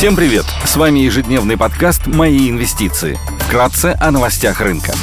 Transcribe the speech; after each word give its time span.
Всем 0.00 0.16
привет! 0.16 0.46
С 0.64 0.76
вами 0.76 1.00
ежедневный 1.00 1.58
подкаст 1.58 2.06
«Мои 2.06 2.48
инвестиции». 2.48 3.18
Вкратце 3.40 3.94
о 4.00 4.10
новостях 4.10 4.62
рынка. 4.62 4.94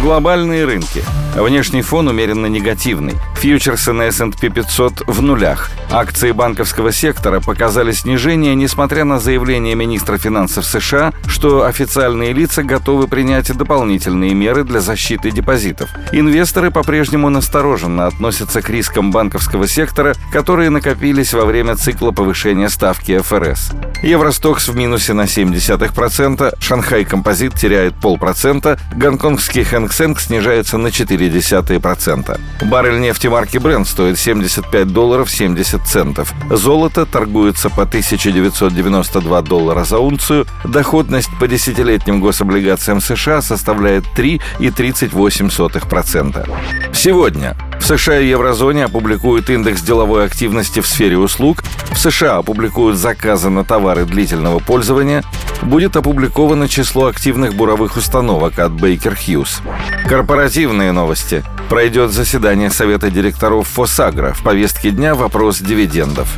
Глобальные 0.00 0.64
рынки. 0.64 1.04
Внешний 1.36 1.82
фон 1.82 2.08
умеренно 2.08 2.46
негативный. 2.46 3.16
Фьючерсы 3.40 3.94
на 3.94 4.02
S&P 4.02 4.50
500 4.50 5.04
в 5.06 5.22
нулях. 5.22 5.70
Акции 5.90 6.30
банковского 6.30 6.92
сектора 6.92 7.40
показали 7.40 7.90
снижение, 7.92 8.54
несмотря 8.54 9.04
на 9.04 9.18
заявление 9.18 9.74
министра 9.74 10.18
финансов 10.18 10.66
США, 10.66 11.14
что 11.26 11.64
официальные 11.64 12.34
лица 12.34 12.62
готовы 12.62 13.08
принять 13.08 13.50
дополнительные 13.56 14.34
меры 14.34 14.62
для 14.62 14.80
защиты 14.80 15.30
депозитов. 15.30 15.88
Инвесторы 16.12 16.70
по-прежнему 16.70 17.30
настороженно 17.30 18.06
относятся 18.06 18.60
к 18.60 18.68
рискам 18.68 19.10
банковского 19.10 19.66
сектора, 19.66 20.14
которые 20.34 20.68
накопились 20.68 21.32
во 21.32 21.46
время 21.46 21.76
цикла 21.76 22.10
повышения 22.10 22.68
ставки 22.68 23.18
ФРС. 23.18 23.72
Евростокс 24.02 24.68
в 24.68 24.76
минусе 24.76 25.14
на 25.14 25.22
0,7%, 25.22 26.56
Шанхай 26.60 27.06
Композит 27.06 27.54
теряет 27.54 27.94
полпроцента, 27.94 28.78
гонконгский 28.94 29.64
Хэнк 29.64 30.20
снижается 30.20 30.76
на 30.76 30.88
0,4%. 30.88 32.38
Баррель 32.66 33.00
нефти 33.00 33.29
марки 33.30 33.58
Brent 33.58 33.86
стоит 33.86 34.18
75 34.18 34.88
долларов 34.88 35.30
70 35.30 35.86
центов. 35.86 36.34
Золото 36.50 37.06
торгуется 37.06 37.70
по 37.70 37.82
1992 37.82 39.42
доллара 39.42 39.84
за 39.84 39.98
унцию. 39.98 40.46
Доходность 40.64 41.30
по 41.38 41.46
десятилетним 41.46 42.20
гособлигациям 42.20 43.00
США 43.00 43.40
составляет 43.40 44.04
3,38%. 44.16 46.50
Сегодня 46.92 47.56
в 47.80 47.84
США 47.84 48.20
и 48.20 48.28
еврозоне 48.28 48.84
опубликуют 48.84 49.50
индекс 49.50 49.82
деловой 49.82 50.26
активности 50.26 50.80
в 50.80 50.86
сфере 50.86 51.18
услуг, 51.18 51.64
в 51.92 51.98
США 51.98 52.36
опубликуют 52.36 52.96
заказы 52.96 53.48
на 53.48 53.64
товары 53.64 54.04
длительного 54.04 54.60
пользования, 54.60 55.24
будет 55.62 55.96
опубликовано 55.96 56.68
число 56.68 57.06
активных 57.06 57.54
буровых 57.54 57.96
установок 57.96 58.58
от 58.58 58.72
Baker 58.72 59.16
Hughes. 59.16 59.60
Корпоративные 60.08 60.92
новости. 60.92 61.42
Пройдет 61.68 62.12
заседание 62.12 62.70
Совета 62.70 63.10
директоров 63.10 63.66
Фосагра. 63.68 64.32
В 64.32 64.42
повестке 64.42 64.90
дня 64.90 65.14
вопрос 65.14 65.58
дивидендов. 65.58 66.36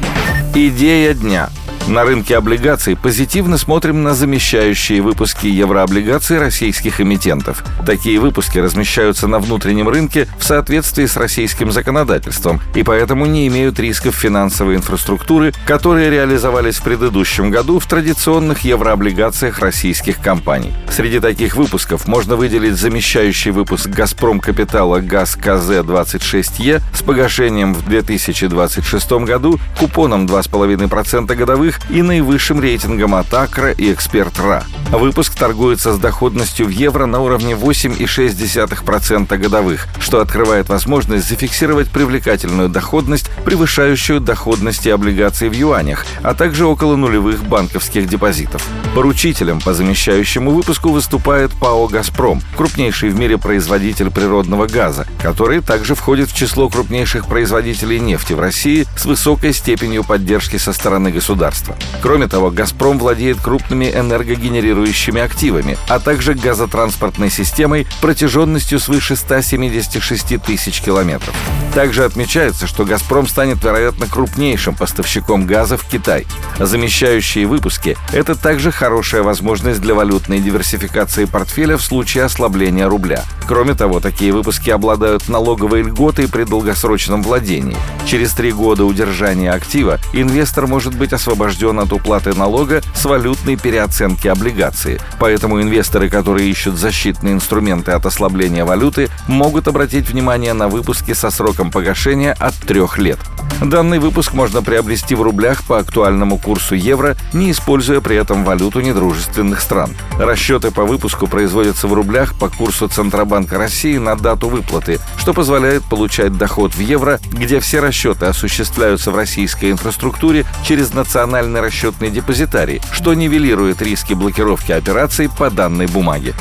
Идея 0.55 1.14
дня– 1.14 1.50
на 1.88 2.05
рынке 2.05 2.36
облигаций 2.36 2.97
позитивно 2.97 3.58
смотрим 3.58 4.02
на 4.02 4.14
замещающие 4.14 5.02
выпуски 5.02 5.47
еврооблигаций 5.47 6.39
российских 6.39 7.00
эмитентов. 7.00 7.64
Такие 7.84 8.20
выпуски 8.20 8.58
размещаются 8.58 9.27
на 9.27 9.41
внутреннем 9.41 9.89
рынке 9.89 10.28
в 10.39 10.44
соответствии 10.44 11.06
с 11.06 11.16
российским 11.16 11.72
законодательством 11.72 12.61
и 12.74 12.83
поэтому 12.83 13.27
не 13.27 13.48
имеют 13.48 13.80
рисков 13.80 14.14
финансовой 14.14 14.77
инфраструктуры, 14.77 15.52
которые 15.66 16.11
реализовались 16.11 16.77
в 16.77 16.84
предыдущем 16.84 17.50
году 17.50 17.78
в 17.78 17.86
традиционных 17.86 18.61
еврооблигациях 18.61 19.58
российских 19.58 20.20
компаний. 20.20 20.72
Среди 20.89 21.20
таких 21.20 21.56
выпусков 21.56 22.06
можно 22.06 22.36
выделить 22.36 22.77
замещающий 22.77 23.50
выпуск 23.50 23.89
«Газпром 23.89 24.41
Капитала» 24.41 25.00
ГАЗ 25.00 25.36
КЗ-26Е 25.36 26.80
с 26.94 27.02
погашением 27.02 27.74
в 27.74 27.84
2026 27.84 29.12
году 29.24 29.58
купоном 29.78 30.27
2,5% 30.27 31.34
годовых 31.34 31.72
и 31.91 32.03
наивысшим 32.03 32.61
рейтингом 32.61 33.15
от 33.15 33.33
Акра 33.34 33.70
и 33.73 33.92
Эксперт 33.92 34.39
РА. 34.39 34.65
Выпуск 34.93 35.35
торгуется 35.35 35.95
с 35.95 35.98
доходностью 35.98 36.67
в 36.67 36.69
евро 36.69 37.07
на 37.07 37.21
уровне 37.21 37.55
8,6% 37.55 39.39
годовых, 39.39 39.87
что 39.98 40.21
открывает 40.21 40.69
возможность 40.69 41.27
зафиксировать 41.27 41.89
привлекательную 41.89 42.69
доходность, 42.69 43.31
превышающую 43.47 44.20
доходности 44.20 44.91
облигаций 44.91 45.48
в 45.48 45.55
юанях, 45.55 46.05
а 46.23 46.35
также 46.35 46.67
около 46.67 46.97
нулевых 46.97 47.43
банковских 47.43 48.07
депозитов. 48.07 48.63
Поручителем 48.95 49.63
по 49.63 49.73
замещающему 49.73 50.51
выпуску 50.51 50.91
выступает 50.91 51.53
ПАО 51.53 51.89
«Газпром», 51.89 52.42
крупнейший 52.55 53.08
в 53.08 53.19
мире 53.19 53.39
производитель 53.39 54.11
природного 54.11 54.67
газа, 54.67 55.07
который 55.23 55.63
также 55.63 55.95
входит 55.95 56.29
в 56.29 56.36
число 56.36 56.69
крупнейших 56.69 57.27
производителей 57.27 57.98
нефти 57.98 58.35
в 58.35 58.41
России 58.41 58.86
с 58.95 59.07
высокой 59.07 59.55
степенью 59.55 60.05
поддержки 60.05 60.58
со 60.58 60.75
стороны 60.75 61.11
государства. 61.11 61.77
Кроме 62.02 62.29
того, 62.29 62.51
«Газпром» 62.51 62.98
владеет 62.98 63.41
крупными 63.41 63.86
энергогенерирующими 63.86 64.82
активами, 65.20 65.79
а 65.89 65.98
также 65.98 66.35
газотранспортной 66.35 67.31
системой 67.31 67.87
протяженностью 68.01 68.79
свыше 68.79 69.17
176 69.17 70.43
тысяч 70.43 70.81
километров. 70.81 71.35
Также 71.74 72.05
отмечается, 72.05 72.66
что 72.66 72.84
«Газпром» 72.84 73.27
станет, 73.27 73.64
вероятно, 73.64 74.06
крупнейшим 74.06 74.74
поставщиком 74.74 75.46
газа 75.46 75.78
в 75.78 75.84
Китай. 75.84 76.27
Замещающие 76.58 77.46
выпуски– 77.46 77.96
это 78.12 78.34
также 78.34 78.70
хорошая 78.70 79.22
возможность 79.22 79.80
для 79.80 79.94
валютной 79.94 80.40
диверсификации 80.40 81.24
портфеля 81.24 81.78
в 81.78 81.83
случае 81.83 82.24
ослабления 82.24 82.86
рубля. 82.86 83.24
Кроме 83.48 83.74
того, 83.74 84.00
такие 84.00 84.33
выпуски 84.33 84.70
обладают 84.70 85.28
налоговой 85.28 85.83
льготой 85.83 86.28
при 86.28 86.44
долгосрочном 86.44 87.22
владении. 87.22 87.77
Через 88.06 88.33
три 88.33 88.52
года 88.52 88.84
удержания 88.84 89.50
актива 89.50 89.98
инвестор 90.12 90.66
может 90.66 90.94
быть 90.94 91.12
освобожден 91.12 91.80
от 91.80 91.92
уплаты 91.92 92.34
налога 92.34 92.83
с 92.94 93.04
валютной 93.04 93.56
переоценки 93.56 94.28
облигации. 94.28 95.00
Поэтому 95.18 95.60
инвесторы, 95.60 96.08
которые 96.08 96.50
ищут 96.50 96.77
защитные 96.77 97.34
инструменты 97.34 97.92
от 97.92 98.06
ослабления 98.06 98.64
валюты, 98.64 99.08
могут 99.27 99.68
обратить 99.68 100.08
внимание 100.08 100.52
на 100.52 100.68
выпуски 100.68 101.12
со 101.12 101.30
сроком 101.62 101.70
погашения 101.70 102.33
от 102.33 102.55
трех 102.55 102.98
лет. 102.98 103.18
Данный 103.61 104.00
выпуск 104.00 104.33
можно 104.33 104.62
приобрести 104.62 105.14
в 105.14 105.23
рублях 105.23 105.62
по 105.62 105.78
актуальному 105.78 106.36
курсу 106.39 106.74
евро, 106.74 107.17
не 107.33 107.52
используя 107.52 108.00
при 108.00 108.17
этом 108.17 108.45
валюту 108.45 108.80
недружественных 108.80 109.61
стран. 109.61 109.90
Расчеты 110.18 110.72
по 110.72 110.84
выпуску 110.84 111.28
производятся 111.28 111.86
в 111.86 111.92
рублях 111.92 112.34
по 112.34 112.48
курсу 112.48 112.89
Центробанка 112.89 113.58
России 113.58 113.98
на 113.98 114.17
дату 114.17 114.48
выплаты, 114.48 114.98
что 115.18 115.33
позволяет 115.33 115.84
получать 115.84 116.36
доход 116.36 116.74
в 116.74 116.80
евро, 116.80 117.20
где 117.30 117.61
все 117.61 117.78
расчеты 117.78 118.27
осуществляются 118.27 119.12
в 119.12 119.17
российской 119.17 119.70
инфраструктуре 119.70 120.45
через 120.64 120.92
национальный 120.92 121.61
расчетный 121.61 122.11
депозитарий, 122.11 122.80
что 122.90 123.14
нивелирует 123.14 123.80
риски 123.83 124.14
блокировки 124.14 124.72
операций 124.72 125.28
по 125.28 125.51
данной 125.51 125.86
бумаге. 125.86 126.34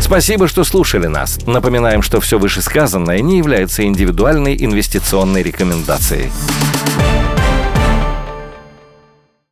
Спасибо, 0.00 0.48
что 0.48 0.64
слушали 0.64 1.06
нас. 1.06 1.38
Напоминаем, 1.46 2.02
что 2.02 2.20
все 2.20 2.38
вышесказанное 2.38 3.20
не 3.20 3.38
является 3.38 3.84
индивидуальной 3.84 4.56
инвестиционной 4.58 5.42
рекомендацией. 5.42 6.30